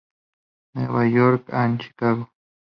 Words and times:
New 0.73 1.01
York 1.03 1.43
and 1.51 1.79
Chicago". 1.79 2.27